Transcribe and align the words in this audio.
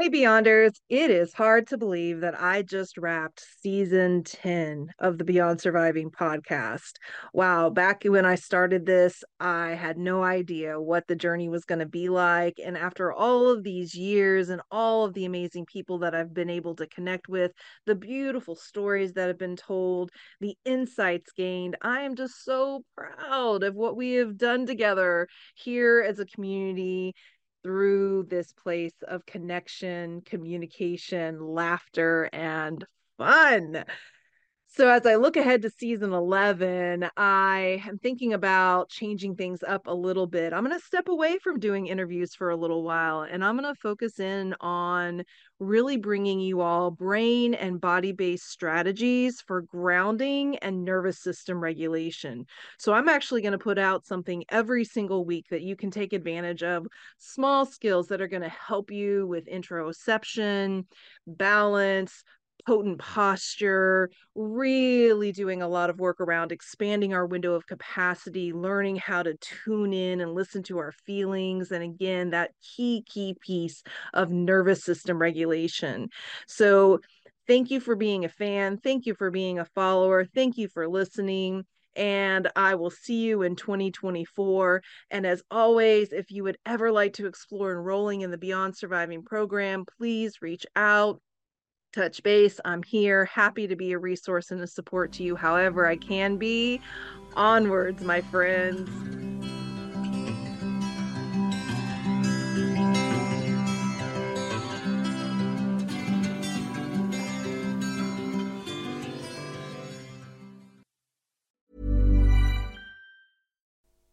Hey 0.00 0.10
Beyonders, 0.10 0.72
it 0.88 1.08
is 1.12 1.32
hard 1.32 1.68
to 1.68 1.78
believe 1.78 2.22
that 2.22 2.34
I 2.40 2.62
just 2.62 2.98
wrapped 2.98 3.46
season 3.60 4.24
10 4.24 4.88
of 4.98 5.18
the 5.18 5.24
Beyond 5.24 5.60
Surviving 5.60 6.10
podcast. 6.10 6.94
Wow, 7.32 7.70
back 7.70 8.02
when 8.02 8.26
I 8.26 8.34
started 8.34 8.86
this, 8.86 9.22
I 9.38 9.70
had 9.70 9.96
no 9.96 10.24
idea 10.24 10.80
what 10.80 11.06
the 11.06 11.14
journey 11.14 11.48
was 11.48 11.64
going 11.64 11.78
to 11.78 11.86
be 11.86 12.08
like. 12.08 12.54
And 12.58 12.76
after 12.76 13.12
all 13.12 13.48
of 13.48 13.62
these 13.62 13.94
years 13.94 14.48
and 14.48 14.60
all 14.68 15.04
of 15.04 15.14
the 15.14 15.26
amazing 15.26 15.64
people 15.66 16.00
that 16.00 16.12
I've 16.12 16.34
been 16.34 16.50
able 16.50 16.74
to 16.76 16.88
connect 16.88 17.28
with, 17.28 17.52
the 17.86 17.94
beautiful 17.94 18.56
stories 18.56 19.12
that 19.12 19.28
have 19.28 19.38
been 19.38 19.56
told, 19.56 20.10
the 20.40 20.56
insights 20.64 21.30
gained, 21.36 21.76
I 21.82 22.00
am 22.00 22.16
just 22.16 22.44
so 22.44 22.82
proud 22.96 23.62
of 23.62 23.76
what 23.76 23.96
we 23.96 24.14
have 24.14 24.38
done 24.38 24.66
together 24.66 25.28
here 25.54 26.04
as 26.04 26.18
a 26.18 26.26
community 26.26 27.14
through 27.64 28.24
this 28.28 28.52
place 28.52 28.94
of 29.08 29.26
connection, 29.26 30.20
communication, 30.20 31.40
laughter, 31.40 32.30
and 32.32 32.84
fun. 33.18 33.84
So, 34.76 34.88
as 34.88 35.06
I 35.06 35.14
look 35.14 35.36
ahead 35.36 35.62
to 35.62 35.70
season 35.70 36.12
11, 36.12 37.08
I 37.16 37.80
am 37.86 37.96
thinking 37.98 38.32
about 38.32 38.88
changing 38.88 39.36
things 39.36 39.62
up 39.62 39.86
a 39.86 39.94
little 39.94 40.26
bit. 40.26 40.52
I'm 40.52 40.64
going 40.64 40.76
to 40.76 40.84
step 40.84 41.06
away 41.06 41.38
from 41.38 41.60
doing 41.60 41.86
interviews 41.86 42.34
for 42.34 42.50
a 42.50 42.56
little 42.56 42.82
while 42.82 43.20
and 43.20 43.44
I'm 43.44 43.56
going 43.56 43.72
to 43.72 43.80
focus 43.80 44.18
in 44.18 44.52
on 44.60 45.22
really 45.60 45.96
bringing 45.96 46.40
you 46.40 46.60
all 46.60 46.90
brain 46.90 47.54
and 47.54 47.80
body 47.80 48.10
based 48.10 48.48
strategies 48.50 49.40
for 49.46 49.62
grounding 49.62 50.56
and 50.56 50.84
nervous 50.84 51.20
system 51.20 51.60
regulation. 51.60 52.44
So, 52.76 52.94
I'm 52.94 53.08
actually 53.08 53.42
going 53.42 53.52
to 53.52 53.58
put 53.58 53.78
out 53.78 54.04
something 54.04 54.42
every 54.48 54.84
single 54.84 55.24
week 55.24 55.46
that 55.50 55.62
you 55.62 55.76
can 55.76 55.92
take 55.92 56.12
advantage 56.12 56.64
of 56.64 56.88
small 57.18 57.64
skills 57.64 58.08
that 58.08 58.20
are 58.20 58.26
going 58.26 58.42
to 58.42 58.48
help 58.48 58.90
you 58.90 59.24
with 59.28 59.46
interoception, 59.46 60.86
balance, 61.28 62.24
potent 62.66 62.98
posture, 62.98 64.10
really 64.34 65.32
doing 65.32 65.62
a 65.62 65.68
lot 65.68 65.90
of 65.90 65.98
work 65.98 66.20
around 66.20 66.52
expanding 66.52 67.14
our 67.14 67.26
window 67.26 67.54
of 67.54 67.66
capacity, 67.66 68.52
learning 68.52 68.96
how 68.96 69.22
to 69.22 69.34
tune 69.34 69.92
in 69.92 70.20
and 70.20 70.34
listen 70.34 70.62
to 70.64 70.78
our 70.78 70.92
feelings. 70.92 71.70
And 71.70 71.82
again, 71.82 72.30
that 72.30 72.52
key, 72.62 73.04
key 73.08 73.36
piece 73.40 73.82
of 74.12 74.30
nervous 74.30 74.84
system 74.84 75.18
regulation. 75.18 76.08
So, 76.46 77.00
thank 77.46 77.70
you 77.70 77.80
for 77.80 77.94
being 77.94 78.24
a 78.24 78.28
fan. 78.28 78.78
Thank 78.78 79.06
you 79.06 79.14
for 79.14 79.30
being 79.30 79.58
a 79.58 79.66
follower. 79.66 80.24
Thank 80.24 80.56
you 80.56 80.68
for 80.68 80.88
listening 80.88 81.64
and 81.96 82.50
I 82.56 82.74
will 82.74 82.90
see 82.90 83.22
you 83.22 83.42
in 83.42 83.56
2024. 83.56 84.82
And 85.10 85.26
as 85.26 85.42
always, 85.50 86.12
if 86.12 86.30
you 86.30 86.42
would 86.44 86.58
ever 86.66 86.90
like 86.90 87.14
to 87.14 87.26
explore 87.26 87.72
enrolling 87.72 88.22
in 88.22 88.30
the 88.30 88.38
Beyond 88.38 88.76
Surviving 88.76 89.22
program, 89.22 89.84
please 89.98 90.42
reach 90.42 90.66
out 90.74 91.20
touch 91.94 92.22
base. 92.22 92.60
I'm 92.64 92.82
here, 92.82 93.24
happy 93.26 93.66
to 93.66 93.76
be 93.76 93.92
a 93.92 93.98
resource 93.98 94.50
and 94.50 94.60
a 94.60 94.66
support 94.66 95.12
to 95.12 95.22
you 95.22 95.36
however 95.36 95.86
I 95.86 95.96
can 95.96 96.36
be. 96.36 96.80
Onwards, 97.36 98.02
my 98.02 98.20
friends. 98.20 98.90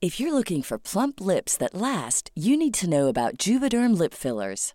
If 0.00 0.20
you're 0.20 0.34
looking 0.34 0.60
for 0.60 0.78
plump 0.78 1.18
lips 1.18 1.56
that 1.56 1.74
last, 1.74 2.30
you 2.34 2.58
need 2.58 2.74
to 2.74 2.90
know 2.90 3.08
about 3.08 3.38
Juvederm 3.38 3.96
lip 3.96 4.12
fillers. 4.12 4.74